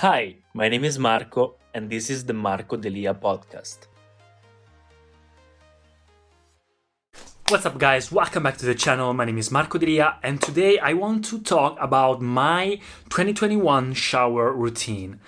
Hi, 0.00 0.36
my 0.52 0.68
name 0.68 0.84
is 0.84 0.98
Marco, 0.98 1.54
and 1.72 1.88
this 1.88 2.10
is 2.10 2.26
the 2.26 2.34
Marco 2.34 2.76
Delia 2.76 3.14
podcast. 3.14 3.86
What's 7.48 7.64
up 7.64 7.78
guys, 7.78 8.12
welcome 8.12 8.42
back 8.42 8.58
to 8.58 8.66
the 8.66 8.74
channel, 8.74 9.14
my 9.14 9.24
name 9.24 9.38
is 9.38 9.50
Marco 9.50 9.78
Delia 9.78 10.18
and 10.22 10.38
today 10.42 10.78
I 10.78 10.92
want 10.92 11.24
to 11.30 11.40
talk 11.40 11.78
about 11.80 12.20
my 12.20 12.78
2021 13.08 13.94
shower 13.94 14.52
routine. 14.52 15.18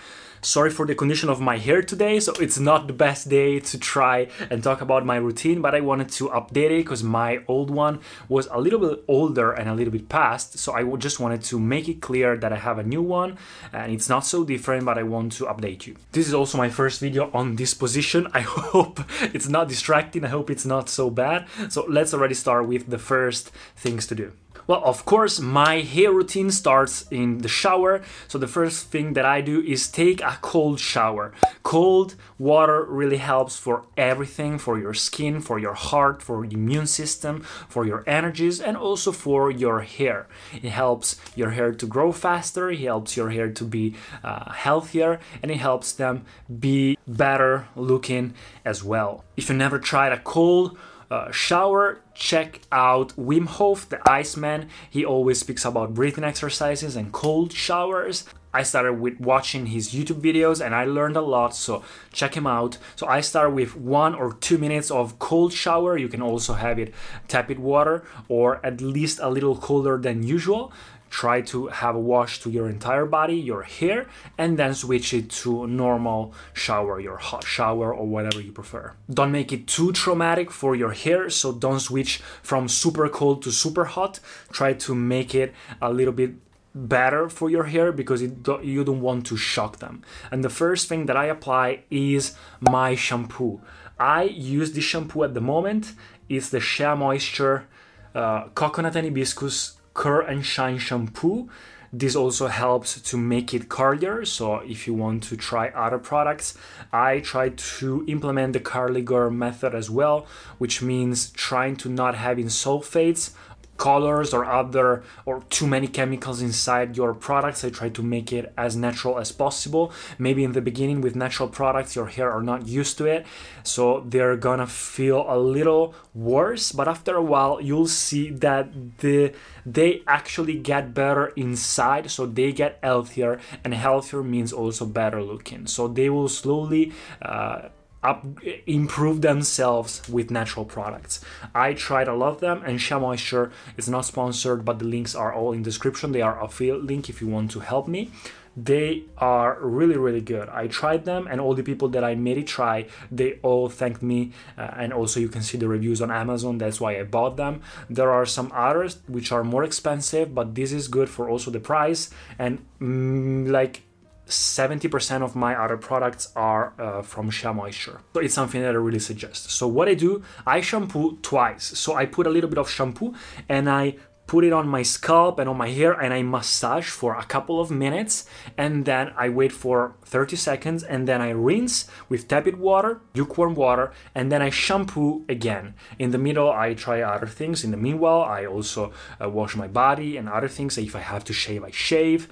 Sorry 0.40 0.70
for 0.70 0.86
the 0.86 0.94
condition 0.94 1.28
of 1.28 1.40
my 1.40 1.58
hair 1.58 1.82
today, 1.82 2.20
so 2.20 2.32
it's 2.34 2.58
not 2.58 2.86
the 2.86 2.92
best 2.92 3.28
day 3.28 3.58
to 3.60 3.78
try 3.78 4.28
and 4.50 4.62
talk 4.62 4.80
about 4.80 5.04
my 5.04 5.16
routine, 5.16 5.60
but 5.60 5.74
I 5.74 5.80
wanted 5.80 6.10
to 6.10 6.28
update 6.28 6.70
it 6.70 6.84
because 6.84 7.02
my 7.02 7.40
old 7.48 7.70
one 7.70 8.00
was 8.28 8.46
a 8.50 8.60
little 8.60 8.78
bit 8.78 9.04
older 9.08 9.52
and 9.52 9.68
a 9.68 9.74
little 9.74 9.92
bit 9.92 10.08
past. 10.08 10.58
So 10.58 10.72
I 10.72 10.84
just 10.96 11.18
wanted 11.18 11.42
to 11.44 11.58
make 11.58 11.88
it 11.88 12.00
clear 12.00 12.36
that 12.36 12.52
I 12.52 12.56
have 12.56 12.78
a 12.78 12.84
new 12.84 13.02
one 13.02 13.36
and 13.72 13.92
it's 13.92 14.08
not 14.08 14.24
so 14.24 14.44
different, 14.44 14.84
but 14.84 14.96
I 14.96 15.02
want 15.02 15.32
to 15.32 15.44
update 15.46 15.86
you. 15.86 15.96
This 16.12 16.28
is 16.28 16.34
also 16.34 16.56
my 16.56 16.70
first 16.70 17.00
video 17.00 17.30
on 17.34 17.56
this 17.56 17.74
position. 17.74 18.28
I 18.34 18.40
hope 18.40 19.00
it's 19.34 19.48
not 19.48 19.68
distracting. 19.68 20.24
I 20.24 20.28
hope 20.28 20.50
it's 20.50 20.66
not 20.66 20.88
so 20.88 21.10
bad. 21.10 21.46
So 21.68 21.84
let's 21.88 22.14
already 22.14 22.34
start 22.34 22.66
with 22.66 22.88
the 22.88 22.98
first 22.98 23.50
things 23.76 24.06
to 24.06 24.14
do. 24.14 24.32
Well, 24.68 24.82
of 24.84 25.06
course, 25.06 25.40
my 25.40 25.80
hair 25.80 26.12
routine 26.12 26.50
starts 26.50 27.06
in 27.10 27.38
the 27.38 27.48
shower. 27.48 28.02
So 28.28 28.36
the 28.36 28.46
first 28.46 28.88
thing 28.88 29.14
that 29.14 29.24
I 29.24 29.40
do 29.40 29.62
is 29.62 29.88
take 29.88 30.20
a 30.20 30.36
cold 30.42 30.78
shower. 30.78 31.32
Cold 31.62 32.16
water 32.38 32.84
really 32.84 33.16
helps 33.16 33.56
for 33.56 33.86
everything 33.96 34.58
for 34.58 34.78
your 34.78 34.92
skin, 34.92 35.40
for 35.40 35.58
your 35.58 35.72
heart, 35.72 36.20
for 36.22 36.44
your 36.44 36.52
immune 36.52 36.86
system, 36.86 37.40
for 37.66 37.86
your 37.86 38.04
energies, 38.06 38.60
and 38.60 38.76
also 38.76 39.10
for 39.10 39.50
your 39.50 39.80
hair. 39.80 40.26
It 40.52 40.68
helps 40.68 41.16
your 41.34 41.52
hair 41.52 41.72
to 41.72 41.86
grow 41.86 42.12
faster, 42.12 42.70
it 42.70 42.80
helps 42.80 43.16
your 43.16 43.30
hair 43.30 43.50
to 43.50 43.64
be 43.64 43.94
uh, 44.22 44.52
healthier, 44.52 45.18
and 45.42 45.50
it 45.50 45.56
helps 45.56 45.92
them 45.92 46.26
be 46.60 46.98
better 47.06 47.68
looking 47.74 48.34
as 48.66 48.84
well. 48.84 49.24
If 49.34 49.48
you 49.48 49.56
never 49.56 49.78
tried 49.78 50.12
a 50.12 50.18
cold 50.18 50.76
uh, 51.10 51.30
shower, 51.30 52.00
check 52.14 52.60
out 52.70 53.16
Wim 53.16 53.46
Hof, 53.46 53.88
the 53.88 54.00
Iceman. 54.08 54.68
He 54.90 55.04
always 55.04 55.40
speaks 55.40 55.64
about 55.64 55.94
breathing 55.94 56.24
exercises 56.24 56.96
and 56.96 57.12
cold 57.12 57.52
showers. 57.52 58.24
I 58.52 58.62
started 58.62 58.94
with 58.94 59.20
watching 59.20 59.66
his 59.66 59.90
YouTube 59.90 60.20
videos 60.22 60.64
and 60.64 60.74
I 60.74 60.84
learned 60.84 61.16
a 61.16 61.20
lot, 61.20 61.54
so 61.54 61.82
check 62.12 62.34
him 62.34 62.46
out. 62.46 62.78
So 62.96 63.06
I 63.06 63.20
start 63.20 63.52
with 63.52 63.76
one 63.76 64.14
or 64.14 64.32
two 64.32 64.58
minutes 64.58 64.90
of 64.90 65.18
cold 65.18 65.52
shower. 65.52 65.98
You 65.98 66.08
can 66.08 66.22
also 66.22 66.54
have 66.54 66.78
it 66.78 66.94
tepid 67.28 67.58
water 67.58 68.04
or 68.28 68.64
at 68.64 68.80
least 68.80 69.20
a 69.20 69.28
little 69.28 69.56
colder 69.56 69.98
than 69.98 70.22
usual 70.22 70.72
try 71.10 71.40
to 71.42 71.66
have 71.68 71.94
a 71.94 72.00
wash 72.00 72.40
to 72.40 72.50
your 72.50 72.68
entire 72.68 73.06
body, 73.06 73.36
your 73.36 73.62
hair, 73.62 74.06
and 74.36 74.58
then 74.58 74.74
switch 74.74 75.12
it 75.14 75.30
to 75.30 75.66
normal 75.66 76.34
shower, 76.52 77.00
your 77.00 77.16
hot 77.16 77.44
shower, 77.44 77.92
or 77.92 78.06
whatever 78.06 78.40
you 78.40 78.52
prefer. 78.52 78.92
Don't 79.10 79.32
make 79.32 79.52
it 79.52 79.66
too 79.66 79.92
traumatic 79.92 80.50
for 80.50 80.74
your 80.74 80.92
hair, 80.92 81.30
so 81.30 81.52
don't 81.52 81.80
switch 81.80 82.20
from 82.42 82.68
super 82.68 83.08
cold 83.08 83.42
to 83.42 83.52
super 83.52 83.84
hot. 83.84 84.20
Try 84.52 84.74
to 84.74 84.94
make 84.94 85.34
it 85.34 85.54
a 85.80 85.92
little 85.92 86.14
bit 86.14 86.34
better 86.74 87.28
for 87.28 87.50
your 87.50 87.64
hair 87.64 87.92
because 87.92 88.22
do, 88.22 88.60
you 88.62 88.84
don't 88.84 89.00
want 89.00 89.26
to 89.26 89.36
shock 89.36 89.78
them. 89.78 90.02
And 90.30 90.44
the 90.44 90.50
first 90.50 90.88
thing 90.88 91.06
that 91.06 91.16
I 91.16 91.26
apply 91.26 91.84
is 91.90 92.34
my 92.60 92.94
shampoo. 92.94 93.60
I 93.98 94.24
use 94.24 94.72
this 94.72 94.84
shampoo 94.84 95.24
at 95.24 95.34
the 95.34 95.40
moment. 95.40 95.94
It's 96.28 96.50
the 96.50 96.60
Shea 96.60 96.94
Moisture 96.94 97.66
uh, 98.14 98.48
Coconut 98.48 98.96
and 98.96 99.06
Hibiscus 99.06 99.77
Curl 99.98 100.24
and 100.28 100.46
Shine 100.46 100.78
shampoo. 100.78 101.48
This 101.92 102.14
also 102.14 102.46
helps 102.46 103.00
to 103.00 103.16
make 103.16 103.52
it 103.52 103.68
curlier. 103.68 104.24
So 104.24 104.60
if 104.60 104.86
you 104.86 104.94
want 104.94 105.24
to 105.24 105.36
try 105.36 105.70
other 105.70 105.98
products, 105.98 106.56
I 106.92 107.18
try 107.18 107.48
to 107.48 108.04
implement 108.06 108.52
the 108.52 108.60
Curly 108.60 109.02
Girl 109.02 109.30
method 109.30 109.74
as 109.74 109.90
well, 109.90 110.26
which 110.58 110.82
means 110.82 111.30
trying 111.30 111.74
to 111.78 111.88
not 111.88 112.14
having 112.14 112.46
sulfates 112.46 113.32
colors 113.78 114.34
or 114.34 114.44
other 114.44 115.02
or 115.24 115.42
too 115.48 115.66
many 115.66 115.86
chemicals 115.86 116.42
inside 116.42 116.96
your 116.96 117.14
products. 117.14 117.64
I 117.64 117.70
try 117.70 117.88
to 117.88 118.02
make 118.02 118.32
it 118.32 118.52
as 118.58 118.76
natural 118.76 119.18
as 119.18 119.32
possible. 119.32 119.92
Maybe 120.18 120.44
in 120.44 120.52
the 120.52 120.60
beginning 120.60 121.00
with 121.00 121.16
natural 121.16 121.48
products 121.48 121.96
your 121.96 122.06
hair 122.06 122.30
are 122.30 122.42
not 122.42 122.68
used 122.68 122.98
to 122.98 123.06
it. 123.06 123.24
So 123.62 124.04
they're 124.06 124.36
gonna 124.36 124.66
feel 124.66 125.24
a 125.28 125.38
little 125.38 125.94
worse 126.14 126.72
but 126.72 126.88
after 126.88 127.14
a 127.14 127.22
while 127.22 127.60
you'll 127.60 127.86
see 127.86 128.30
that 128.30 128.98
the 128.98 129.32
they 129.64 130.02
actually 130.06 130.58
get 130.58 130.94
better 130.94 131.28
inside 131.36 132.10
so 132.10 132.26
they 132.26 132.52
get 132.52 132.78
healthier 132.82 133.38
and 133.64 133.72
healthier 133.74 134.22
means 134.22 134.52
also 134.52 134.84
better 134.84 135.22
looking. 135.22 135.66
So 135.66 135.88
they 135.88 136.10
will 136.10 136.28
slowly 136.28 136.92
uh, 137.22 137.68
up, 138.02 138.24
improve 138.66 139.22
themselves 139.22 140.08
with 140.08 140.30
natural 140.30 140.64
products. 140.64 141.20
I 141.54 141.74
tried 141.74 142.08
a 142.08 142.14
lot 142.14 142.34
of 142.34 142.40
them, 142.40 142.62
and 142.64 142.80
Shea 142.80 142.98
Moisture 142.98 143.50
is 143.76 143.88
not 143.88 144.04
sponsored, 144.04 144.64
but 144.64 144.78
the 144.78 144.84
links 144.84 145.14
are 145.14 145.32
all 145.34 145.52
in 145.52 145.62
description. 145.62 146.12
They 146.12 146.22
are 146.22 146.38
a 146.40 146.44
affiliate 146.44 146.84
link 146.84 147.08
if 147.08 147.20
you 147.20 147.28
want 147.28 147.50
to 147.52 147.60
help 147.60 147.88
me. 147.88 148.10
They 148.56 149.04
are 149.18 149.58
really, 149.60 149.96
really 149.96 150.20
good. 150.20 150.48
I 150.48 150.66
tried 150.66 151.04
them, 151.04 151.28
and 151.30 151.40
all 151.40 151.54
the 151.54 151.62
people 151.62 151.88
that 151.90 152.02
I 152.02 152.16
made 152.16 152.38
it 152.38 152.48
try, 152.48 152.86
they 153.10 153.38
all 153.42 153.68
thanked 153.68 154.02
me. 154.02 154.32
Uh, 154.56 154.70
and 154.76 154.92
also, 154.92 155.20
you 155.20 155.28
can 155.28 155.42
see 155.42 155.58
the 155.58 155.68
reviews 155.68 156.02
on 156.02 156.10
Amazon. 156.10 156.58
That's 156.58 156.80
why 156.80 156.98
I 156.98 157.04
bought 157.04 157.36
them. 157.36 157.62
There 157.88 158.10
are 158.10 158.26
some 158.26 158.50
others 158.52 158.98
which 159.06 159.30
are 159.30 159.44
more 159.44 159.62
expensive, 159.62 160.34
but 160.34 160.56
this 160.56 160.72
is 160.72 160.88
good 160.88 161.08
for 161.08 161.30
also 161.30 161.52
the 161.52 161.60
price. 161.60 162.10
And 162.36 162.64
mm, 162.80 163.48
like 163.48 163.82
70% 164.28 165.22
of 165.22 165.34
my 165.34 165.54
other 165.54 165.76
products 165.76 166.30
are 166.36 166.74
uh, 166.78 167.02
from 167.02 167.30
Shea 167.30 167.52
Moisture. 167.52 168.00
So 168.14 168.20
it's 168.20 168.34
something 168.34 168.60
that 168.60 168.74
I 168.74 168.78
really 168.78 168.98
suggest. 168.98 169.50
So 169.50 169.66
what 169.66 169.88
I 169.88 169.94
do, 169.94 170.22
I 170.46 170.60
shampoo 170.60 171.18
twice. 171.22 171.64
So 171.64 171.94
I 171.94 172.06
put 172.06 172.26
a 172.26 172.30
little 172.30 172.50
bit 172.50 172.58
of 172.58 172.70
shampoo 172.70 173.14
and 173.48 173.68
I 173.70 173.96
put 174.28 174.44
it 174.44 174.52
on 174.52 174.68
my 174.68 174.82
scalp 174.82 175.38
and 175.38 175.48
on 175.48 175.56
my 175.56 175.70
hair 175.70 175.92
and 175.92 176.12
I 176.12 176.22
massage 176.22 176.88
for 176.88 177.16
a 177.16 177.24
couple 177.24 177.60
of 177.60 177.70
minutes 177.70 178.28
and 178.58 178.84
then 178.84 179.10
I 179.16 179.30
wait 179.30 179.52
for 179.52 179.96
30 180.04 180.36
seconds 180.36 180.84
and 180.84 181.08
then 181.08 181.22
I 181.22 181.30
rinse 181.30 181.88
with 182.10 182.28
tepid 182.28 182.58
water, 182.58 183.00
lukewarm 183.14 183.54
water, 183.54 183.90
and 184.14 184.30
then 184.30 184.42
I 184.42 184.50
shampoo 184.50 185.24
again. 185.28 185.74
In 185.98 186.10
the 186.10 186.18
middle, 186.18 186.52
I 186.52 186.74
try 186.74 187.00
other 187.00 187.26
things. 187.26 187.64
In 187.64 187.70
the 187.70 187.78
meanwhile, 187.78 188.22
I 188.22 188.44
also 188.44 188.92
uh, 189.20 189.30
wash 189.30 189.56
my 189.56 189.66
body 189.66 190.18
and 190.18 190.28
other 190.28 190.48
things. 190.48 190.76
If 190.76 190.94
I 190.94 191.00
have 191.00 191.24
to 191.24 191.32
shave, 191.32 191.64
I 191.64 191.70
shave. 191.70 192.28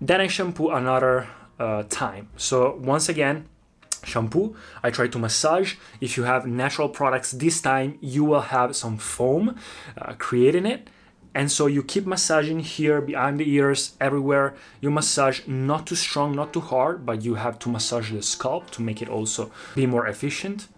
Then 0.00 0.20
I 0.20 0.26
shampoo 0.26 0.70
another 0.70 1.28
uh, 1.58 1.84
time. 1.88 2.28
So 2.36 2.76
once 2.76 3.08
again, 3.08 3.48
shampoo. 4.04 4.56
I 4.82 4.90
try 4.90 5.08
to 5.08 5.18
massage. 5.18 5.74
If 6.00 6.16
you 6.16 6.24
have 6.24 6.46
natural 6.46 6.88
products, 6.88 7.32
this 7.32 7.60
time 7.60 7.98
you 8.00 8.24
will 8.24 8.40
have 8.40 8.74
some 8.74 8.98
foam 8.98 9.56
uh, 9.96 10.14
creating 10.18 10.66
it. 10.66 10.90
And 11.34 11.50
so 11.50 11.66
you 11.66 11.82
keep 11.82 12.06
massaging 12.06 12.60
here 12.60 13.00
behind 13.00 13.40
the 13.40 13.50
ears, 13.50 13.96
everywhere. 14.00 14.54
You 14.80 14.90
massage 14.90 15.46
not 15.46 15.86
too 15.86 15.94
strong, 15.94 16.34
not 16.34 16.52
too 16.52 16.60
hard, 16.60 17.06
but 17.06 17.24
you 17.24 17.36
have 17.36 17.58
to 17.60 17.70
massage 17.70 18.12
the 18.12 18.22
scalp 18.22 18.70
to 18.72 18.82
make 18.82 19.00
it 19.00 19.08
also 19.08 19.50
be 19.74 19.86
more 19.86 20.06
efficient. 20.06 20.68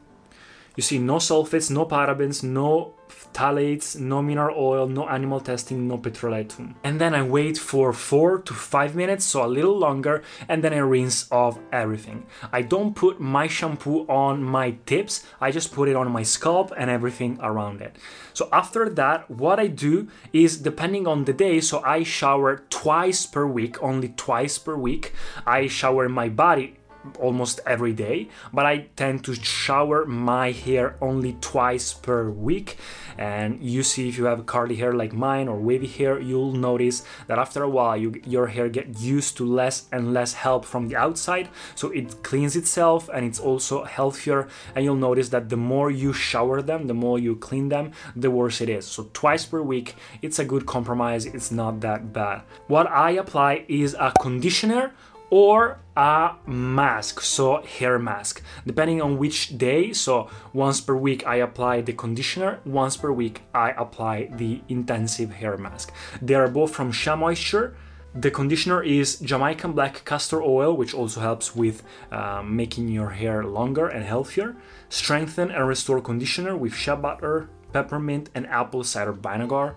You 0.77 0.83
see, 0.83 0.99
no 0.99 1.17
sulfates, 1.17 1.71
no 1.71 1.87
parabens, 1.87 2.45
no 2.45 2.95
phthalates, 3.15 3.99
no 3.99 4.23
mineral 4.23 4.57
oil, 4.59 4.87
no 4.87 5.09
animal 5.09 5.41
testing, 5.41 5.89
no 5.89 5.99
petrolatum. 5.99 6.75
And 6.85 7.01
then 7.01 7.15
I 7.15 7.23
wait 7.23 7.59
for 7.59 7.93
four 7.93 8.39
to 8.41 8.55
five 8.55 8.95
minutes, 8.95 9.25
so 9.25 9.45
a 9.45 9.47
little 9.47 9.79
longer, 9.79 10.23
and 10.49 10.63
then 10.63 10.73
I 10.73 10.79
rinse 10.79 11.31
off 11.31 11.59
everything. 11.73 12.27
I 12.53 12.63
don't 12.63 12.95
put 12.95 13.21
my 13.21 13.47
shampoo 13.47 14.07
on 14.09 14.43
my 14.43 14.77
tips, 14.87 15.25
I 15.41 15.51
just 15.51 15.73
put 15.73 15.89
it 15.89 15.97
on 15.97 16.11
my 16.11 16.23
scalp 16.23 16.73
and 16.77 16.91
everything 16.91 17.39
around 17.41 17.81
it. 17.81 17.97
So 18.33 18.49
after 18.53 18.89
that, 18.91 19.31
what 19.31 19.61
I 19.61 19.69
do 19.69 20.09
is 20.33 20.59
depending 20.59 21.07
on 21.07 21.25
the 21.25 21.33
day, 21.33 21.61
so 21.61 21.83
I 21.85 22.03
shower 22.03 22.65
twice 22.71 23.27
per 23.27 23.47
week, 23.47 23.83
only 23.83 24.09
twice 24.09 24.59
per 24.59 24.77
week. 24.77 25.13
I 25.47 25.67
shower 25.67 26.09
my 26.09 26.29
body 26.29 26.77
almost 27.19 27.61
every 27.67 27.93
day, 27.93 28.29
but 28.53 28.67
I 28.67 28.87
tend 28.97 29.25
to 29.25 29.35
shower 29.35 30.05
my 30.05 30.51
hair 30.53 30.97
only 31.01 31.37
twice 31.41 31.93
per 31.93 32.29
week. 32.31 32.77
And 33.17 33.63
you 33.63 33.83
see, 33.83 34.09
if 34.09 34.19
you 34.19 34.25
have 34.25 34.47
curly 34.47 34.77
hair 34.77 34.93
like 34.93 35.13
mine 35.13 35.49
or 35.49 35.57
wavy 35.57 35.87
hair, 35.87 36.19
you'll 36.19 36.53
notice 36.53 37.05
that 37.29 37.39
after 37.39 37.63
a 37.63 37.69
while, 37.69 37.97
you, 37.97 38.21
your 38.27 38.49
hair 38.49 38.69
get 38.69 38.99
used 38.99 39.37
to 39.37 39.45
less 39.45 39.87
and 39.93 40.13
less 40.13 40.35
help 40.35 40.65
from 40.65 40.89
the 40.89 40.97
outside. 40.97 41.49
So 41.75 41.91
it 41.91 42.23
cleans 42.23 42.57
itself 42.57 43.09
and 43.13 43.25
it's 43.25 43.39
also 43.39 43.85
healthier. 43.85 44.49
And 44.75 44.85
you'll 44.85 44.97
notice 44.97 45.29
that 45.29 45.49
the 45.49 45.57
more 45.57 45.91
you 45.91 46.13
shower 46.13 46.61
them, 46.61 46.87
the 46.87 46.95
more 46.95 47.19
you 47.19 47.37
clean 47.37 47.69
them, 47.69 47.93
the 48.17 48.31
worse 48.31 48.61
it 48.61 48.69
is. 48.69 48.87
So 48.87 49.11
twice 49.13 49.47
per 49.47 49.63
week, 49.63 49.95
it's 50.23 50.39
a 50.39 50.45
good 50.45 50.67
compromise. 50.67 51.27
It's 51.27 51.51
not 51.51 51.81
that 51.81 52.13
bad. 52.13 52.43
What 52.67 52.91
I 52.91 53.11
apply 53.13 53.65
is 53.69 53.95
a 53.99 54.13
conditioner 54.21 54.93
or 55.31 55.79
a 55.97 56.35
mask, 56.47 57.21
so 57.21 57.63
hair 57.63 57.99
mask, 57.99 58.43
depending 58.67 59.01
on 59.01 59.19
which 59.19 59.57
day. 59.57 59.93
So 59.93 60.29
once 60.53 60.81
per 60.81 60.95
week 60.95 61.27
I 61.27 61.37
apply 61.37 61.83
the 61.83 61.93
conditioner, 61.93 62.61
once 62.65 62.97
per 62.97 63.13
week 63.13 63.43
I 63.55 63.71
apply 63.71 64.31
the 64.33 64.61
intensive 64.69 65.33
hair 65.33 65.57
mask. 65.57 65.93
They 66.21 66.35
are 66.35 66.49
both 66.49 66.75
from 66.75 66.93
Shea 66.93 67.17
Moisture. 67.17 67.77
The 68.15 68.31
conditioner 68.31 68.81
is 68.83 69.19
Jamaican 69.19 69.73
black 69.73 70.05
castor 70.05 70.41
oil, 70.41 70.77
which 70.77 70.95
also 70.95 71.21
helps 71.21 71.57
with 71.57 71.83
uh, 72.13 72.43
making 72.45 72.89
your 72.89 73.11
hair 73.11 73.43
longer 73.43 73.89
and 73.89 74.05
healthier. 74.05 74.55
Strengthen 74.89 75.51
and 75.51 75.67
restore 75.67 76.01
conditioner 76.01 76.57
with 76.57 76.75
shea 76.75 76.95
butter, 76.95 77.49
peppermint, 77.73 78.31
and 78.35 78.47
apple 78.47 78.85
cider 78.85 79.13
vinegar 79.13 79.75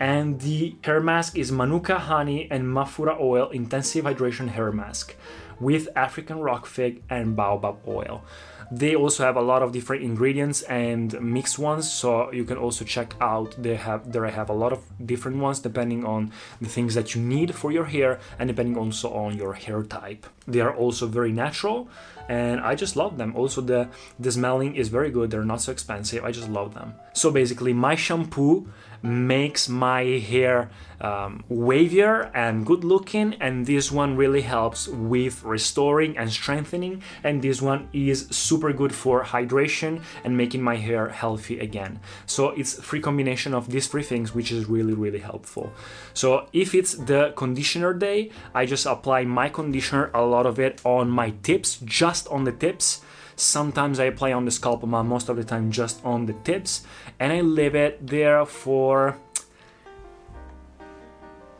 and 0.00 0.40
the 0.40 0.74
hair 0.82 1.00
mask 1.00 1.36
is 1.36 1.52
Manuka 1.52 1.98
honey 1.98 2.48
and 2.50 2.64
Mafura 2.64 3.20
oil 3.20 3.50
intensive 3.50 4.06
hydration 4.06 4.48
hair 4.48 4.72
mask 4.72 5.14
with 5.60 5.88
African 5.94 6.40
rock 6.40 6.64
fig 6.64 7.02
and 7.10 7.36
baobab 7.36 7.86
oil. 7.86 8.24
They 8.72 8.94
also 8.94 9.24
have 9.24 9.36
a 9.36 9.42
lot 9.42 9.62
of 9.62 9.72
different 9.72 10.04
ingredients 10.04 10.62
and 10.62 11.20
mixed 11.20 11.58
ones, 11.58 11.90
so 11.90 12.32
you 12.32 12.44
can 12.44 12.56
also 12.56 12.84
check 12.84 13.14
out. 13.20 13.56
They 13.58 13.74
have 13.74 14.12
there 14.12 14.24
I 14.24 14.30
have 14.30 14.48
a 14.48 14.54
lot 14.54 14.72
of 14.72 14.80
different 15.04 15.38
ones 15.38 15.58
depending 15.58 16.06
on 16.06 16.32
the 16.60 16.68
things 16.68 16.94
that 16.94 17.14
you 17.14 17.20
need 17.20 17.54
for 17.54 17.72
your 17.72 17.86
hair 17.86 18.20
and 18.38 18.46
depending 18.46 18.78
also 18.78 19.12
on 19.12 19.36
your 19.36 19.54
hair 19.54 19.82
type. 19.82 20.24
They 20.52 20.60
are 20.60 20.74
also 20.74 21.06
very 21.06 21.32
natural, 21.32 21.88
and 22.28 22.60
I 22.60 22.74
just 22.74 22.96
love 22.96 23.18
them. 23.18 23.34
Also, 23.36 23.60
the 23.60 23.88
the 24.18 24.32
smelling 24.32 24.76
is 24.76 24.88
very 24.88 25.10
good. 25.10 25.30
They're 25.30 25.44
not 25.44 25.60
so 25.60 25.72
expensive. 25.72 26.24
I 26.24 26.32
just 26.32 26.48
love 26.48 26.74
them. 26.74 26.94
So 27.12 27.30
basically, 27.30 27.72
my 27.72 27.94
shampoo 27.94 28.66
makes 29.02 29.68
my 29.68 30.02
hair 30.02 30.70
um, 31.00 31.44
wavier 31.50 32.30
and 32.34 32.66
good 32.66 32.84
looking 32.84 33.34
and 33.40 33.64
this 33.64 33.90
one 33.90 34.16
really 34.16 34.42
helps 34.42 34.86
with 34.88 35.42
restoring 35.42 36.16
and 36.18 36.30
strengthening 36.30 37.02
and 37.24 37.40
this 37.40 37.62
one 37.62 37.88
is 37.92 38.26
super 38.30 38.72
good 38.72 38.94
for 38.94 39.24
hydration 39.24 40.02
and 40.24 40.36
making 40.36 40.62
my 40.62 40.76
hair 40.76 41.08
healthy 41.08 41.58
again 41.58 41.98
so 42.26 42.50
it's 42.50 42.74
free 42.82 43.00
combination 43.00 43.54
of 43.54 43.70
these 43.70 43.86
three 43.86 44.02
things 44.02 44.34
which 44.34 44.52
is 44.52 44.66
really 44.66 44.92
really 44.92 45.20
helpful 45.20 45.72
so 46.12 46.46
if 46.52 46.74
it's 46.74 46.94
the 46.94 47.32
conditioner 47.34 47.94
day 47.94 48.30
i 48.54 48.66
just 48.66 48.84
apply 48.84 49.24
my 49.24 49.48
conditioner 49.48 50.10
a 50.12 50.20
lot 50.20 50.39
of 50.46 50.58
it 50.58 50.80
on 50.84 51.10
my 51.10 51.30
tips 51.42 51.78
just 51.84 52.28
on 52.28 52.44
the 52.44 52.52
tips 52.52 53.00
Sometimes 53.40 53.98
I 53.98 54.04
apply 54.04 54.34
on 54.34 54.44
the 54.44 54.50
scalp, 54.50 54.82
but 54.82 55.02
most 55.02 55.30
of 55.30 55.36
the 55.36 55.44
time 55.44 55.70
just 55.70 56.04
on 56.04 56.26
the 56.26 56.34
tips, 56.44 56.82
and 57.18 57.32
I 57.32 57.40
leave 57.40 57.74
it 57.74 58.06
there 58.06 58.44
for 58.44 59.16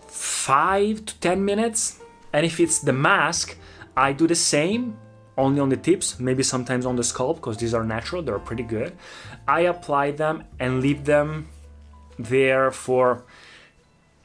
five 0.07 1.07
to 1.07 1.19
ten 1.21 1.43
minutes. 1.43 1.99
And 2.35 2.45
if 2.45 2.61
it's 2.61 2.81
the 2.81 2.93
mask, 2.93 3.57
I 3.97 4.13
do 4.13 4.27
the 4.27 4.35
same 4.35 4.99
only 5.39 5.59
on 5.59 5.71
the 5.71 5.79
tips, 5.79 6.21
maybe 6.21 6.43
sometimes 6.43 6.85
on 6.85 6.97
the 6.97 7.03
scalp 7.03 7.37
because 7.37 7.57
these 7.57 7.73
are 7.73 7.83
natural, 7.83 8.21
they're 8.21 8.39
pretty 8.39 8.63
good. 8.63 8.95
I 9.49 9.61
apply 9.61 10.11
them 10.11 10.45
and 10.59 10.83
leave 10.83 11.07
them 11.07 11.49
there 12.19 12.71
for 12.71 13.25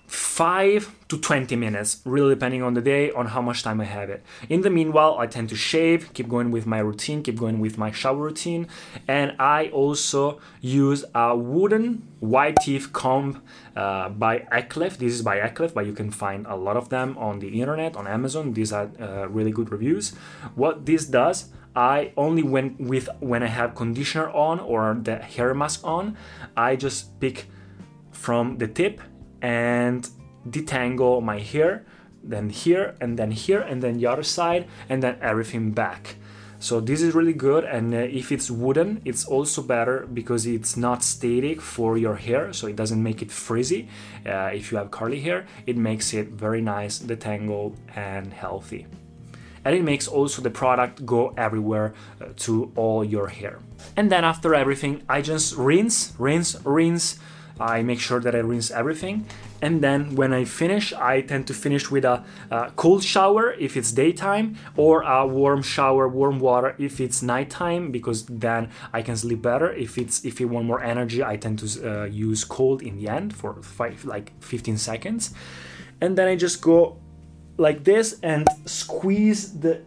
5 0.08 1.08
to 1.08 1.18
20 1.18 1.56
minutes, 1.56 2.02
really 2.06 2.36
depending 2.36 2.62
on 2.62 2.74
the 2.74 2.82
day, 2.82 3.12
on 3.12 3.28
how 3.28 3.42
much 3.42 3.64
time 3.64 3.82
I 3.82 3.86
have 3.86 4.10
it. 4.10 4.24
In 4.50 4.62
the 4.62 4.70
meanwhile, 4.70 5.18
I 5.20 5.28
tend 5.28 5.50
to 5.50 5.56
shave, 5.56 6.14
keep 6.14 6.28
going 6.28 6.52
with 6.52 6.66
my 6.66 6.80
routine, 6.80 7.24
keep 7.24 7.38
going 7.38 7.60
with 7.60 7.78
my 7.78 7.92
shower 7.92 8.18
routine, 8.18 8.68
and 9.08 9.36
I 9.40 9.68
also 9.70 10.40
use 10.62 11.06
a 11.14 11.36
wooden 11.36 12.08
white 12.20 12.58
teeth 12.62 12.92
comb 12.94 13.42
uh, 13.76 14.10
by 14.10 14.40
Eclef. 14.52 14.98
This 14.98 15.14
is 15.14 15.22
by 15.22 15.38
Eclef, 15.38 15.74
but 15.74 15.86
you 15.86 15.94
can 15.94 16.12
find 16.12 16.46
a 16.48 16.56
lot 16.56 16.78
of 16.78 16.90
them 16.90 17.18
on 17.18 17.40
the 17.40 17.62
internet, 17.62 17.96
on 17.96 18.08
Amazon. 18.08 18.54
These 18.54 18.74
are 18.74 18.90
uh, 19.00 19.28
really 19.28 19.52
good 19.52 19.72
reviews. 19.72 20.14
What 20.56 20.86
this 20.86 21.06
does, 21.06 21.50
I 21.76 22.14
only 22.16 22.42
when 22.42 22.78
with 22.80 23.10
when 23.20 23.44
I 23.44 23.48
have 23.48 23.76
conditioner 23.76 24.30
on 24.30 24.60
or 24.60 24.98
the 25.02 25.18
hair 25.18 25.54
mask 25.54 25.82
on, 25.84 26.18
I 26.56 26.78
just 26.78 27.20
pick 27.20 27.48
from 28.12 28.58
the 28.58 28.68
tip 28.68 29.02
and 29.42 30.10
detangle 30.50 31.22
my 31.22 31.40
hair, 31.40 31.86
then 32.24 32.50
here, 32.50 32.96
and 33.02 33.18
then 33.18 33.32
here, 33.32 33.62
and 33.62 33.82
then 33.82 33.98
the 33.98 34.08
other 34.08 34.24
side, 34.24 34.68
and 34.90 35.02
then 35.02 35.18
everything 35.22 35.72
back. 35.72 36.16
So 36.60 36.80
this 36.80 37.02
is 37.02 37.14
really 37.14 37.34
good, 37.34 37.64
and 37.64 37.94
uh, 37.94 37.98
if 37.98 38.32
it's 38.32 38.50
wooden, 38.50 39.02
it's 39.06 39.26
also 39.26 39.62
better 39.62 40.08
because 40.12 40.48
it's 40.48 40.76
not 40.76 41.04
static 41.04 41.62
for 41.62 41.98
your 41.98 42.16
hair, 42.16 42.54
so 42.54 42.68
it 42.68 42.76
doesn't 42.76 43.04
make 43.04 43.22
it 43.22 43.32
frizzy. 43.32 43.90
Uh, 44.26 44.50
if 44.54 44.72
you 44.72 44.78
have 44.78 44.90
curly 44.90 45.20
hair, 45.20 45.46
it 45.68 45.78
makes 45.78 46.14
it 46.14 46.30
very 46.30 46.62
nice, 46.62 46.98
detangled, 46.98 47.76
and 47.96 48.34
healthy. 48.34 48.88
And 49.64 49.76
it 49.76 49.84
makes 49.84 50.08
also 50.08 50.42
the 50.42 50.50
product 50.50 51.06
go 51.06 51.34
everywhere 51.38 51.94
uh, 52.22 52.28
to 52.38 52.72
all 52.76 53.04
your 53.04 53.28
hair. 53.28 53.60
And 53.98 54.12
then 54.12 54.24
after 54.24 54.56
everything, 54.56 55.04
I 55.10 55.22
just 55.22 55.56
rinse, 55.58 56.14
rinse, 56.18 56.56
rinse 56.64 57.20
I 57.60 57.82
make 57.84 58.00
sure 58.00 58.20
that 58.20 58.36
I 58.36 58.40
rinse 58.40 58.72
everything. 58.72 59.26
And 59.62 59.82
then 59.82 60.16
when 60.16 60.34
I 60.34 60.44
finish, 60.44 60.94
I 60.94 61.22
tend 61.22 61.48
to 61.48 61.54
finish 61.54 61.90
with 61.90 62.06
a, 62.06 62.24
a, 62.52 62.72
cold 62.76 63.04
shower 63.04 63.54
if 63.54 63.78
it's 63.78 63.92
daytime, 63.92 64.58
or 64.76 65.02
a 65.02 65.26
warm 65.26 65.62
shower, 65.62 66.08
warm 66.08 66.40
water 66.40 66.76
if 66.78 67.00
it's 67.00 67.22
nighttime, 67.22 67.92
because 67.92 68.26
then 68.26 68.70
I 68.94 69.02
can 69.02 69.16
sleep 69.16 69.42
better. 69.42 69.72
If 69.72 69.98
it's 69.98 70.26
if 70.26 70.40
you 70.40 70.48
want 70.48 70.66
more 70.66 70.84
energy, 70.84 71.24
I 71.24 71.38
tend 71.38 71.60
to 71.60 71.68
uh, 72.04 72.06
use 72.06 72.44
cold 72.44 72.82
in 72.82 72.98
the 72.98 73.08
end 73.08 73.36
for 73.36 73.62
five 73.64 74.04
like 74.06 74.34
15 74.42 74.78
seconds, 74.78 75.34
and 76.02 76.18
then 76.18 76.28
I 76.28 76.36
just 76.36 76.62
go 76.62 77.00
like 77.58 77.86
this 77.86 78.20
and 78.22 78.48
squeeze 78.66 79.58
the 79.58 79.82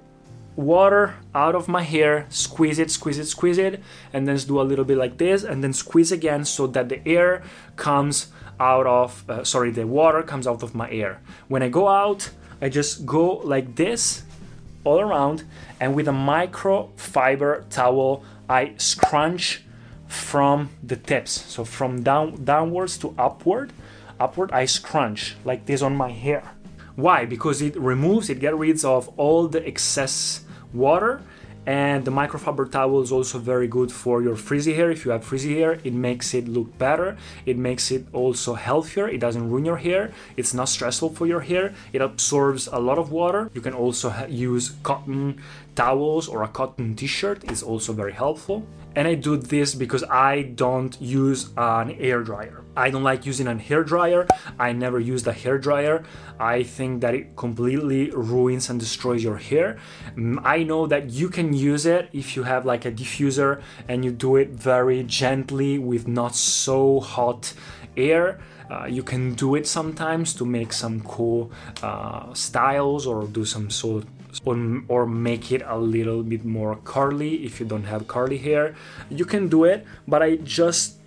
water 0.58 1.14
out 1.36 1.54
of 1.54 1.68
my 1.68 1.82
hair, 1.82 2.26
squeeze 2.30 2.80
it, 2.80 2.90
squeeze 2.90 3.16
it, 3.16 3.26
squeeze 3.26 3.58
it, 3.58 3.80
and 4.12 4.26
then 4.26 4.36
do 4.38 4.60
a 4.60 4.62
little 4.62 4.84
bit 4.84 4.98
like 4.98 5.16
this, 5.16 5.44
and 5.44 5.62
then 5.62 5.72
squeeze 5.72 6.10
again 6.10 6.44
so 6.44 6.66
that 6.66 6.88
the 6.88 7.00
air 7.08 7.42
comes 7.76 8.26
out 8.58 8.84
of, 8.84 9.24
uh, 9.30 9.44
sorry, 9.44 9.70
the 9.70 9.86
water 9.86 10.20
comes 10.20 10.48
out 10.48 10.64
of 10.64 10.74
my 10.74 10.90
ear. 10.90 11.20
When 11.46 11.62
I 11.62 11.68
go 11.68 11.86
out, 11.86 12.30
I 12.60 12.68
just 12.68 13.06
go 13.06 13.36
like 13.36 13.76
this 13.76 14.24
all 14.82 14.98
around, 15.00 15.44
and 15.78 15.94
with 15.94 16.08
a 16.08 16.12
microfiber 16.12 17.68
towel, 17.70 18.24
I 18.48 18.74
scrunch 18.78 19.62
from 20.08 20.70
the 20.82 20.96
tips. 20.96 21.30
So 21.46 21.64
from 21.64 22.02
down 22.02 22.44
downwards 22.44 22.98
to 22.98 23.14
upward, 23.16 23.72
upward, 24.18 24.50
I 24.50 24.64
scrunch 24.64 25.36
like 25.44 25.66
this 25.66 25.82
on 25.82 25.94
my 25.94 26.10
hair. 26.10 26.42
Why? 26.96 27.26
Because 27.26 27.62
it 27.62 27.76
removes, 27.76 28.28
it 28.28 28.40
gets 28.40 28.56
rid 28.56 28.84
of 28.84 29.08
all 29.16 29.46
the 29.46 29.64
excess 29.64 30.44
water 30.72 31.22
and 31.66 32.06
the 32.06 32.10
microfiber 32.10 32.70
towel 32.70 33.02
is 33.02 33.12
also 33.12 33.38
very 33.38 33.68
good 33.68 33.92
for 33.92 34.22
your 34.22 34.36
frizzy 34.36 34.72
hair. 34.72 34.90
If 34.90 35.04
you 35.04 35.10
have 35.10 35.22
frizzy 35.22 35.58
hair 35.58 35.78
it 35.84 35.92
makes 35.92 36.32
it 36.32 36.48
look 36.48 36.78
better. 36.78 37.18
It 37.44 37.58
makes 37.58 37.90
it 37.90 38.06
also 38.14 38.54
healthier. 38.54 39.06
It 39.06 39.18
doesn't 39.18 39.50
ruin 39.50 39.66
your 39.66 39.76
hair. 39.76 40.12
It's 40.38 40.54
not 40.54 40.70
stressful 40.70 41.10
for 41.10 41.26
your 41.26 41.40
hair. 41.40 41.74
It 41.92 42.00
absorbs 42.00 42.68
a 42.68 42.78
lot 42.78 42.96
of 42.96 43.12
water. 43.12 43.50
You 43.52 43.60
can 43.60 43.74
also 43.74 44.14
use 44.28 44.76
cotton 44.82 45.42
towels 45.78 46.26
or 46.26 46.42
a 46.42 46.48
cotton 46.48 46.96
t-shirt 46.96 47.40
is 47.52 47.62
also 47.62 47.92
very 47.92 48.12
helpful 48.12 48.66
and 48.96 49.06
I 49.06 49.14
do 49.14 49.36
this 49.36 49.76
because 49.76 50.02
I 50.02 50.42
don't 50.42 51.00
use 51.00 51.50
an 51.56 51.92
air 52.00 52.24
dryer. 52.24 52.64
I 52.76 52.90
don't 52.90 53.04
like 53.04 53.24
using 53.26 53.46
an 53.46 53.60
hair 53.60 53.84
dryer. 53.84 54.26
I 54.58 54.72
never 54.72 54.98
used 54.98 55.26
a 55.28 55.32
hair 55.32 55.56
dryer. 55.56 56.02
I 56.40 56.64
think 56.64 57.00
that 57.02 57.14
it 57.14 57.36
completely 57.36 58.10
ruins 58.10 58.70
and 58.70 58.80
destroys 58.80 59.22
your 59.22 59.36
hair. 59.36 59.78
Mm, 60.16 60.40
I 60.42 60.64
know 60.64 60.88
that 60.88 61.10
you 61.10 61.28
can 61.28 61.52
use 61.52 61.86
it 61.86 62.08
if 62.12 62.34
you 62.34 62.42
have 62.42 62.66
like 62.66 62.84
a 62.86 62.90
diffuser 62.90 63.62
and 63.86 64.04
you 64.04 64.10
do 64.10 64.34
it 64.34 64.50
very 64.50 65.04
gently 65.04 65.78
with 65.78 66.08
not 66.08 66.34
so 66.34 66.98
hot 66.98 67.54
air. 67.96 68.40
Uh, 68.68 68.86
you 68.86 69.04
can 69.04 69.34
do 69.34 69.54
it 69.54 69.66
sometimes 69.66 70.34
to 70.34 70.44
make 70.44 70.72
some 70.72 71.00
cool 71.02 71.52
uh, 71.82 72.34
styles 72.34 73.06
or 73.06 73.28
do 73.28 73.44
some 73.44 73.70
sort 73.70 74.04
or, 74.44 74.82
or 74.88 75.06
make 75.06 75.52
it 75.52 75.62
a 75.66 75.78
little 75.78 76.22
bit 76.22 76.44
more 76.44 76.76
curly 76.84 77.44
if 77.44 77.60
you 77.60 77.66
don't 77.66 77.84
have 77.84 78.08
curly 78.08 78.38
hair. 78.38 78.74
You 79.10 79.24
can 79.24 79.48
do 79.48 79.64
it, 79.64 79.86
but 80.06 80.22
I 80.22 80.36
just 80.36 80.98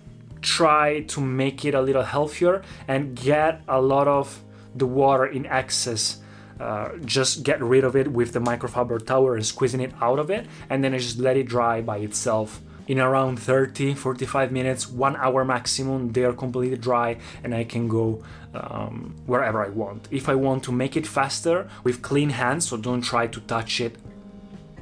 try 0.42 1.00
to 1.00 1.20
make 1.20 1.64
it 1.64 1.74
a 1.74 1.80
little 1.80 2.02
healthier 2.02 2.62
and 2.88 3.14
get 3.14 3.62
a 3.68 3.80
lot 3.80 4.08
of 4.08 4.42
the 4.74 4.86
water 4.86 5.26
in 5.26 5.46
excess 5.46 6.18
uh, 6.60 6.90
just 7.04 7.42
get 7.42 7.60
rid 7.62 7.82
of 7.82 7.96
it 7.96 8.08
with 8.12 8.32
the 8.32 8.38
microfiber 8.38 9.04
towel 9.04 9.32
and 9.32 9.44
squeezing 9.44 9.80
it 9.80 9.92
out 10.00 10.18
of 10.18 10.30
it 10.30 10.46
and 10.70 10.84
then 10.84 10.94
I 10.94 10.98
just 10.98 11.18
let 11.18 11.36
it 11.36 11.46
dry 11.46 11.80
by 11.80 11.98
itself 11.98 12.60
in 12.86 12.98
around 12.98 13.38
30 13.38 13.94
45 13.94 14.52
minutes 14.52 14.88
one 14.88 15.16
hour 15.16 15.44
maximum 15.44 16.12
they 16.12 16.24
are 16.24 16.32
completely 16.32 16.76
dry 16.76 17.16
and 17.44 17.54
i 17.54 17.64
can 17.64 17.88
go 17.88 18.22
um, 18.54 19.14
wherever 19.26 19.64
i 19.64 19.68
want 19.68 20.08
if 20.10 20.28
i 20.28 20.34
want 20.34 20.62
to 20.64 20.72
make 20.72 20.96
it 20.96 21.06
faster 21.06 21.68
with 21.84 22.02
clean 22.02 22.30
hands 22.30 22.68
so 22.68 22.76
don't 22.76 23.02
try 23.02 23.26
to 23.26 23.40
touch 23.40 23.80
it 23.80 23.96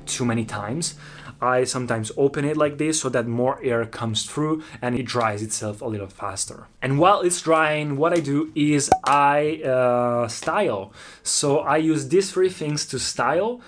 too 0.06 0.24
many 0.24 0.44
times 0.44 0.94
I 1.42 1.64
sometimes 1.64 2.12
open 2.16 2.44
it 2.44 2.56
like 2.56 2.76
this 2.76 3.00
so 3.00 3.08
that 3.08 3.26
more 3.26 3.58
air 3.62 3.86
comes 3.86 4.24
through 4.24 4.62
and 4.82 4.94
it 4.94 5.06
dries 5.06 5.42
itself 5.42 5.80
a 5.80 5.86
little 5.86 6.06
faster. 6.06 6.66
And 6.82 6.98
while 6.98 7.20
it's 7.22 7.40
drying, 7.40 7.96
what 7.96 8.12
I 8.12 8.20
do 8.20 8.52
is 8.54 8.90
I 9.04 9.62
uh, 9.62 10.28
style. 10.28 10.92
So 11.22 11.60
I 11.60 11.78
use 11.78 12.08
these 12.08 12.30
three 12.30 12.50
things 12.50 12.84
to 12.86 12.98
style. 12.98 13.62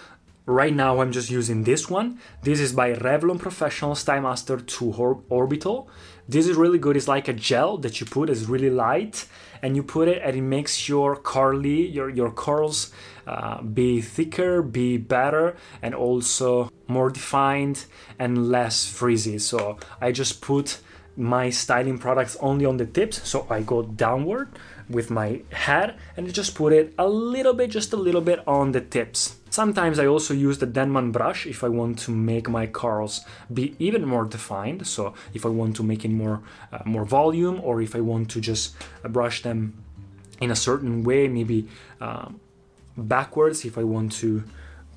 Right 0.44 0.74
now 0.74 1.00
I'm 1.00 1.12
just 1.12 1.30
using 1.30 1.62
this 1.62 1.88
one. 1.88 2.18
This 2.42 2.58
is 2.58 2.72
by 2.72 2.94
Revlon 2.94 3.38
Professional 3.38 3.94
Style 3.94 4.22
Master 4.22 4.56
2 4.58 5.22
Orbital. 5.28 5.88
This 6.28 6.48
is 6.48 6.56
really 6.56 6.80
good. 6.80 6.96
It's 6.96 7.06
like 7.06 7.28
a 7.28 7.32
gel 7.32 7.78
that 7.78 8.00
you 8.00 8.06
put. 8.06 8.28
It's 8.28 8.42
really 8.42 8.68
light, 8.68 9.26
and 9.62 9.76
you 9.76 9.84
put 9.84 10.08
it, 10.08 10.20
and 10.20 10.34
it 10.34 10.42
makes 10.42 10.88
your 10.88 11.14
curly, 11.14 11.86
your 11.86 12.10
your 12.10 12.32
curls, 12.32 12.90
uh, 13.24 13.62
be 13.62 14.00
thicker, 14.00 14.62
be 14.62 14.96
better, 14.96 15.54
and 15.80 15.94
also 15.94 16.72
more 16.88 17.10
defined 17.10 17.84
and 18.18 18.50
less 18.50 18.84
frizzy. 18.84 19.38
So 19.38 19.78
I 20.00 20.10
just 20.10 20.40
put 20.40 20.80
my 21.16 21.50
styling 21.50 21.98
products 21.98 22.36
only 22.40 22.66
on 22.66 22.78
the 22.78 22.86
tips. 22.86 23.28
So 23.28 23.46
I 23.48 23.62
go 23.62 23.82
downward 23.82 24.58
with 24.90 25.08
my 25.08 25.42
head 25.52 25.98
and 26.16 26.34
just 26.34 26.56
put 26.56 26.72
it 26.72 26.94
a 26.98 27.06
little 27.06 27.54
bit, 27.54 27.70
just 27.70 27.92
a 27.92 27.96
little 27.96 28.20
bit 28.20 28.40
on 28.48 28.72
the 28.72 28.80
tips. 28.80 29.36
Sometimes 29.52 29.98
I 29.98 30.06
also 30.06 30.32
use 30.32 30.56
the 30.56 30.66
Denman 30.66 31.12
brush 31.12 31.46
if 31.46 31.62
I 31.62 31.68
want 31.68 31.98
to 32.06 32.10
make 32.10 32.48
my 32.48 32.66
curls 32.66 33.20
be 33.52 33.76
even 33.78 34.06
more 34.06 34.24
defined. 34.24 34.86
So 34.86 35.12
if 35.34 35.44
I 35.44 35.50
want 35.50 35.76
to 35.76 35.82
make 35.82 36.06
it 36.06 36.10
more 36.10 36.40
uh, 36.72 36.78
more 36.86 37.04
volume, 37.04 37.60
or 37.62 37.82
if 37.82 37.94
I 37.94 38.00
want 38.00 38.30
to 38.30 38.40
just 38.40 38.74
brush 39.10 39.42
them 39.42 39.74
in 40.40 40.50
a 40.50 40.56
certain 40.56 41.04
way, 41.04 41.28
maybe 41.28 41.68
uh, 42.00 42.28
backwards. 42.96 43.66
If 43.66 43.76
I 43.76 43.84
want 43.84 44.12
to 44.22 44.42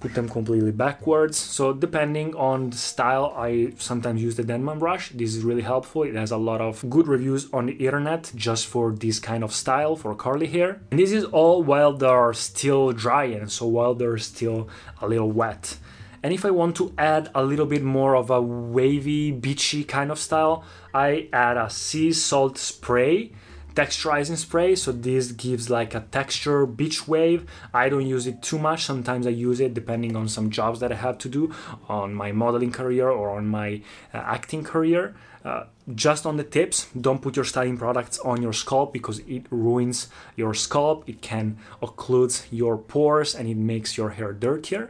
put 0.06 0.14
them 0.14 0.30
completely 0.30 0.72
backwards. 0.72 1.36
So 1.36 1.74
depending 1.74 2.36
on 2.36 2.70
the 2.70 2.78
style, 2.78 3.34
I 3.36 3.74
sometimes 3.80 4.22
use 4.22 4.36
the 4.36 4.44
Denman 4.44 4.78
brush. 4.78 5.10
This 5.10 5.34
is 5.36 5.44
really 5.44 5.64
helpful. 5.64 6.04
It 6.04 6.14
has 6.14 6.30
a 6.30 6.38
lot 6.38 6.62
of 6.62 6.88
good 6.92 7.08
reviews 7.08 7.52
on 7.52 7.66
the 7.66 7.74
internet 7.74 8.32
just 8.36 8.68
for 8.68 8.92
this 8.92 9.18
kind 9.18 9.44
of 9.44 9.52
style 9.52 9.96
for 9.96 10.14
curly 10.14 10.46
hair. 10.46 10.80
And 10.92 11.00
this 11.00 11.12
is 11.12 11.24
all 11.26 11.64
while 11.64 11.94
they're 11.94 12.34
still 12.34 12.92
dry 12.92 13.24
and 13.24 13.52
so 13.52 13.66
while 13.66 13.96
they're 13.96 14.20
still 14.20 14.70
a 15.02 15.08
little 15.08 15.32
wet. 15.32 15.78
And 16.22 16.32
if 16.32 16.46
I 16.46 16.52
want 16.52 16.76
to 16.78 16.94
add 17.00 17.32
a 17.34 17.44
little 17.44 17.66
bit 17.66 17.82
more 17.82 18.16
of 18.16 18.30
a 18.30 18.40
wavy, 18.40 19.32
beachy 19.32 19.84
kind 19.84 20.12
of 20.12 20.20
style, 20.20 20.64
I 20.94 21.30
add 21.34 21.58
a 21.58 21.68
sea 21.72 22.14
salt 22.14 22.60
spray 22.60 23.32
texturizing 23.76 24.38
spray. 24.38 24.76
So 24.76 24.92
this 24.92 25.32
gives 25.32 25.70
like 25.70 25.94
a 25.94 26.02
texture 26.12 26.66
beach 26.66 27.08
wave. 27.08 27.46
I 27.74 27.90
don't 27.90 28.08
use 28.08 28.26
it 28.26 28.42
too 28.42 28.58
much. 28.58 28.84
Sometimes 28.84 29.28
i 29.28 29.30
use 29.30 29.60
it 29.60 29.74
depending 29.74 30.16
on 30.16 30.28
some 30.28 30.50
jobs 30.50 30.80
that 30.80 30.92
i 30.92 30.96
have 30.96 31.18
to 31.20 31.30
do 31.30 31.54
on 31.88 32.14
my 32.14 32.32
modeling 32.32 32.72
career 32.72 33.10
or 33.10 33.38
on 33.38 33.48
my 33.48 33.82
uh, 34.14 34.18
acting 34.18 34.64
career. 34.64 35.16
Uh, 35.44 35.66
just 35.94 36.26
on 36.26 36.38
the 36.38 36.44
tips 36.44 36.88
don't 37.00 37.22
put 37.22 37.36
your 37.36 37.46
styling 37.46 37.78
products 37.78 38.18
on 38.20 38.42
your 38.42 38.54
scalp 38.54 38.92
because 38.92 39.20
it 39.20 39.46
ruins 39.52 40.08
your 40.36 40.56
scalp. 40.56 41.08
It 41.08 41.22
can 41.22 41.58
occlude 41.84 42.48
your 42.50 42.78
pores 42.78 43.36
and 43.36 43.48
it 43.48 43.58
makes 43.58 43.96
your 43.96 44.12
hair 44.12 44.34
dirtier 44.34 44.90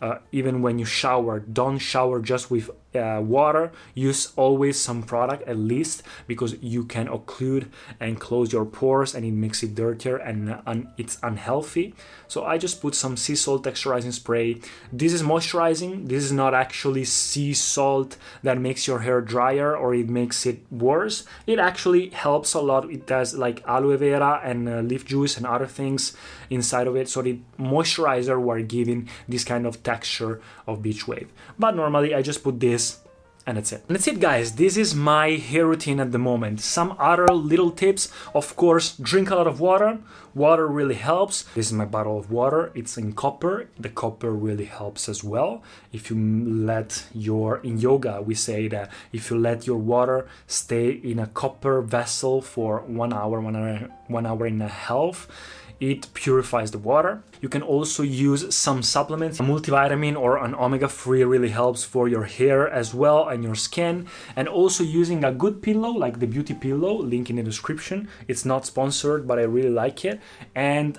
uh, 0.00 0.18
even 0.32 0.62
when 0.62 0.78
you 0.78 0.84
shower 0.84 1.40
don't 1.40 1.78
shower 1.78 2.20
just 2.20 2.50
with 2.50 2.70
uh, 2.96 3.20
water. 3.20 3.72
Use 3.94 4.32
always 4.36 4.78
some 4.78 5.02
product 5.02 5.46
at 5.46 5.56
least 5.56 6.02
because 6.26 6.56
you 6.62 6.84
can 6.84 7.08
occlude 7.08 7.68
and 8.00 8.18
close 8.18 8.52
your 8.52 8.64
pores 8.64 9.14
and 9.14 9.24
it 9.24 9.32
makes 9.32 9.62
it 9.62 9.74
dirtier 9.74 10.16
and 10.16 10.58
un- 10.66 10.88
it's 10.96 11.18
unhealthy. 11.22 11.94
So 12.28 12.44
i 12.44 12.58
just 12.58 12.80
put 12.80 12.94
some 12.94 13.16
sea 13.16 13.36
salt 13.36 13.64
texturizing 13.64 14.12
spray. 14.12 14.60
This 14.92 15.12
is 15.12 15.22
moisturizing. 15.22 16.08
This 16.08 16.24
is 16.24 16.32
not 16.32 16.54
actually 16.54 17.04
sea 17.04 17.54
salt 17.54 18.16
that 18.42 18.58
makes 18.58 18.86
your 18.86 19.00
hair 19.00 19.20
drier 19.20 19.76
or 19.76 19.94
it 19.94 20.08
makes 20.08 20.46
it 20.46 20.60
worse. 20.70 21.24
It 21.46 21.58
actually 21.58 22.10
helps 22.10 22.54
a 22.54 22.60
lot. 22.60 22.90
It 22.90 23.06
does 23.06 23.34
like 23.34 23.62
aloe 23.66 23.96
vera 23.96 24.40
and 24.42 24.68
uh, 24.68 24.80
leaf 24.80 25.04
juice 25.04 25.36
and 25.36 25.46
other 25.46 25.66
things 25.66 26.16
inside 26.50 26.86
of 26.86 26.96
it 26.96 27.08
so 27.08 27.22
the 27.22 27.38
moisturizer 27.58 28.40
were 28.40 28.60
giving 28.60 29.08
this 29.28 29.44
kind 29.44 29.66
of 29.66 29.82
texture 29.82 30.40
of 30.66 30.82
beach 30.82 31.06
wave 31.06 31.32
but 31.58 31.74
normally 31.74 32.14
i 32.14 32.22
just 32.22 32.42
put 32.42 32.60
this 32.60 33.00
and 33.46 33.56
that's 33.56 33.70
it. 33.70 33.84
And 33.86 33.94
that's 33.94 34.08
it 34.08 34.18
guys, 34.18 34.56
this 34.56 34.76
is 34.76 34.94
my 34.94 35.30
hair 35.30 35.66
routine 35.66 36.00
at 36.00 36.10
the 36.10 36.18
moment. 36.18 36.60
Some 36.60 36.96
other 36.98 37.26
little 37.28 37.70
tips, 37.70 38.08
of 38.34 38.56
course, 38.56 38.96
drink 38.96 39.30
a 39.30 39.36
lot 39.36 39.46
of 39.46 39.60
water. 39.60 40.00
Water 40.34 40.66
really 40.66 40.96
helps. 40.96 41.44
This 41.54 41.66
is 41.66 41.72
my 41.72 41.84
bottle 41.84 42.18
of 42.18 42.30
water, 42.30 42.72
it's 42.74 42.98
in 42.98 43.12
copper. 43.12 43.68
The 43.78 43.88
copper 43.88 44.32
really 44.32 44.64
helps 44.64 45.08
as 45.08 45.22
well. 45.22 45.62
If 45.92 46.10
you 46.10 46.16
let 46.16 47.06
your, 47.14 47.58
in 47.58 47.78
yoga 47.78 48.20
we 48.20 48.34
say 48.34 48.66
that 48.68 48.90
if 49.12 49.30
you 49.30 49.38
let 49.38 49.66
your 49.66 49.78
water 49.78 50.26
stay 50.48 50.90
in 50.90 51.20
a 51.20 51.28
copper 51.28 51.80
vessel 51.82 52.42
for 52.42 52.80
one 52.80 53.12
hour, 53.12 53.40
one 53.40 53.54
hour, 53.54 53.88
one 54.08 54.26
hour 54.26 54.46
and 54.46 54.62
a 54.62 54.68
half, 54.68 55.28
it 55.80 56.12
purifies 56.14 56.70
the 56.70 56.78
water. 56.78 57.22
You 57.40 57.48
can 57.48 57.62
also 57.62 58.02
use 58.02 58.54
some 58.54 58.82
supplements. 58.82 59.40
A 59.40 59.42
multivitamin 59.42 60.16
or 60.16 60.38
an 60.38 60.54
omega 60.54 60.88
3 60.88 61.24
really 61.24 61.50
helps 61.50 61.84
for 61.84 62.08
your 62.08 62.24
hair 62.24 62.68
as 62.68 62.94
well 62.94 63.28
and 63.28 63.44
your 63.44 63.54
skin. 63.54 64.06
And 64.34 64.48
also 64.48 64.82
using 64.82 65.24
a 65.24 65.32
good 65.32 65.62
pillow 65.62 65.90
like 65.90 66.18
the 66.20 66.26
Beauty 66.26 66.54
Pillow, 66.54 66.96
link 66.96 67.30
in 67.30 67.36
the 67.36 67.42
description. 67.42 68.08
It's 68.26 68.44
not 68.44 68.64
sponsored, 68.66 69.26
but 69.26 69.38
I 69.38 69.42
really 69.42 69.70
like 69.70 70.04
it. 70.04 70.20
And 70.54 70.98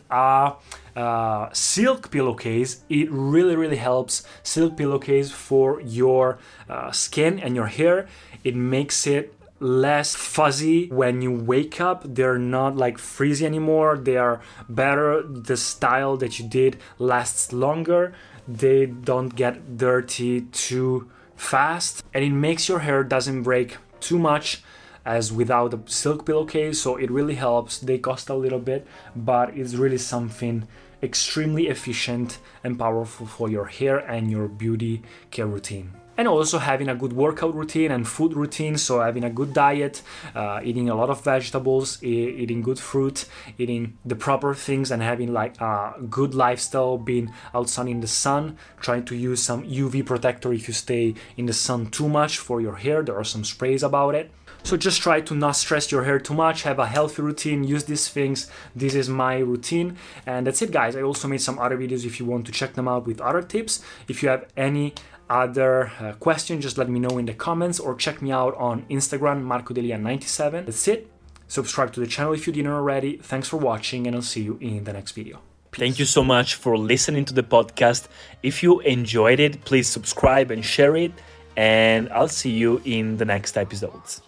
silk 1.53 2.11
pillowcase, 2.11 2.81
it 2.89 3.11
really, 3.11 3.55
really 3.55 3.77
helps. 3.77 4.23
Silk 4.43 4.77
pillowcase 4.77 5.31
for 5.31 5.81
your 5.81 6.37
uh, 6.69 6.91
skin 6.91 7.39
and 7.39 7.55
your 7.55 7.67
hair. 7.67 8.07
It 8.43 8.55
makes 8.55 9.07
it 9.07 9.33
less 9.59 10.15
fuzzy 10.15 10.87
when 10.89 11.21
you 11.21 11.31
wake 11.31 11.81
up. 11.81 12.03
They're 12.05 12.37
not 12.37 12.75
like 12.77 12.97
frizzy 12.97 13.45
anymore. 13.45 13.97
They 13.97 14.17
are 14.17 14.41
better. 14.69 15.23
The 15.23 15.57
style 15.57 16.17
that 16.17 16.39
you 16.39 16.47
did 16.47 16.77
lasts 16.99 17.53
longer. 17.53 18.13
They 18.47 18.85
don't 18.85 19.35
get 19.35 19.77
dirty 19.77 20.41
too 20.41 21.09
fast 21.37 22.03
and 22.13 22.23
it 22.23 22.31
makes 22.31 22.67
your 22.67 22.79
hair 22.79 23.03
doesn't 23.03 23.43
break 23.43 23.77
too 23.99 24.17
much 24.17 24.63
as 25.05 25.31
without 25.31 25.73
a 25.73 25.79
silk 25.85 26.25
pillowcase 26.25 26.81
so 26.81 26.97
it 26.97 27.09
really 27.11 27.35
helps 27.35 27.77
they 27.77 27.97
cost 27.97 28.27
a 28.29 28.33
little 28.33 28.59
bit 28.59 28.85
but 29.15 29.55
it's 29.55 29.75
really 29.75 29.99
something 29.99 30.67
extremely 31.01 31.67
efficient 31.67 32.39
and 32.63 32.77
powerful 32.77 33.27
for 33.27 33.49
your 33.49 33.65
hair 33.65 33.99
and 33.99 34.31
your 34.31 34.47
beauty 34.47 35.01
care 35.29 35.45
routine 35.45 35.93
and 36.17 36.27
also 36.27 36.57
having 36.57 36.89
a 36.89 36.95
good 36.95 37.13
workout 37.13 37.55
routine 37.55 37.91
and 37.91 38.07
food 38.07 38.33
routine. 38.33 38.77
So 38.77 38.99
having 38.99 39.23
a 39.23 39.29
good 39.29 39.53
diet, 39.53 40.01
uh, 40.35 40.59
eating 40.63 40.89
a 40.89 40.95
lot 40.95 41.09
of 41.09 41.23
vegetables, 41.23 42.03
e- 42.03 42.35
eating 42.41 42.61
good 42.61 42.79
fruit, 42.79 43.25
eating 43.57 43.97
the 44.03 44.15
proper 44.15 44.53
things, 44.53 44.91
and 44.91 45.01
having 45.01 45.31
like 45.31 45.59
a 45.61 45.93
good 46.09 46.33
lifestyle, 46.33 46.97
being 46.97 47.31
outside 47.53 47.87
in 47.87 48.01
the 48.01 48.07
sun, 48.07 48.57
trying 48.79 49.05
to 49.05 49.15
use 49.15 49.41
some 49.43 49.63
UV 49.63 50.05
protector 50.05 50.51
if 50.51 50.67
you 50.67 50.73
stay 50.73 51.13
in 51.37 51.45
the 51.45 51.53
sun 51.53 51.87
too 51.87 52.09
much 52.09 52.37
for 52.39 52.59
your 52.59 52.75
hair. 52.75 53.03
There 53.03 53.17
are 53.17 53.23
some 53.23 53.43
sprays 53.43 53.83
about 53.83 54.15
it. 54.15 54.31
So 54.63 54.75
just 54.75 55.01
try 55.01 55.21
to 55.21 55.33
not 55.33 55.55
stress 55.55 55.91
your 55.93 56.03
hair 56.03 56.19
too 56.19 56.33
much, 56.33 56.63
have 56.63 56.77
a 56.77 56.87
healthy 56.87 57.21
routine, 57.21 57.63
use 57.63 57.85
these 57.85 58.09
things. 58.09 58.51
This 58.75 58.95
is 58.95 59.07
my 59.07 59.37
routine. 59.37 59.95
And 60.25 60.45
that's 60.45 60.61
it, 60.61 60.71
guys. 60.71 60.95
I 60.95 61.03
also 61.03 61.29
made 61.29 61.41
some 61.41 61.57
other 61.57 61.77
videos 61.77 62.05
if 62.05 62.19
you 62.19 62.25
want 62.25 62.45
to 62.47 62.51
check 62.51 62.73
them 62.73 62.85
out 62.85 63.05
with 63.05 63.21
other 63.21 63.41
tips. 63.41 63.81
If 64.09 64.21
you 64.21 64.27
have 64.27 64.45
any 64.57 64.93
other 65.29 65.91
uh, 65.99 66.13
question, 66.13 66.61
just 66.61 66.77
let 66.77 66.89
me 66.89 66.99
know 66.99 67.17
in 67.17 67.25
the 67.25 67.33
comments 67.33 67.79
or 67.79 67.95
check 67.95 68.21
me 68.21 68.31
out 68.31 68.55
on 68.55 68.85
Instagram, 68.89 69.43
MarcoDelia97. 69.43 70.65
That's 70.65 70.87
it. 70.87 71.09
Subscribe 71.47 71.93
to 71.93 71.99
the 71.99 72.07
channel 72.07 72.33
if 72.33 72.45
you 72.45 72.53
didn't 72.53 72.71
already. 72.71 73.17
Thanks 73.17 73.47
for 73.47 73.57
watching, 73.57 74.05
and 74.05 74.15
I'll 74.15 74.21
see 74.21 74.43
you 74.43 74.57
in 74.59 74.83
the 74.83 74.93
next 74.93 75.13
video. 75.13 75.39
Peace. 75.71 75.79
Thank 75.79 75.99
you 75.99 76.05
so 76.05 76.23
much 76.23 76.55
for 76.55 76.77
listening 76.77 77.25
to 77.25 77.33
the 77.33 77.43
podcast. 77.43 78.07
If 78.43 78.61
you 78.63 78.81
enjoyed 78.81 79.39
it, 79.39 79.63
please 79.63 79.87
subscribe 79.87 80.51
and 80.51 80.63
share 80.63 80.95
it, 80.97 81.11
and 81.55 82.09
I'll 82.09 82.27
see 82.27 82.51
you 82.51 82.81
in 82.83 83.17
the 83.17 83.25
next 83.25 83.57
episodes. 83.57 84.21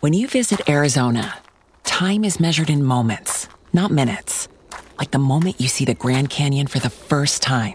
When 0.00 0.12
you 0.12 0.26
visit 0.26 0.68
Arizona, 0.68 1.38
time 1.84 2.24
is 2.24 2.40
measured 2.40 2.70
in 2.70 2.82
moments, 2.82 3.48
not 3.72 3.90
minutes. 3.90 4.48
Like 4.98 5.12
the 5.12 5.18
moment 5.18 5.60
you 5.60 5.68
see 5.68 5.84
the 5.84 5.94
Grand 5.94 6.30
Canyon 6.30 6.66
for 6.66 6.78
the 6.78 6.90
first 6.90 7.42
time. 7.42 7.74